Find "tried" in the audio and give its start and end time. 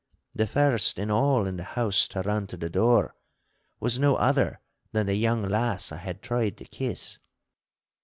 6.23-6.57